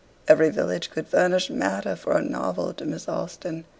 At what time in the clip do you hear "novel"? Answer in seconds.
2.23-2.73